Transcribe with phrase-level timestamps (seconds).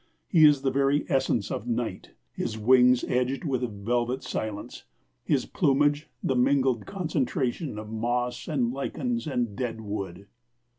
[0.27, 4.85] He is the very essence of night, his wings edged with velvet silence,
[5.23, 10.25] his plumage the mingled concentration of moss and lichens and dead wood.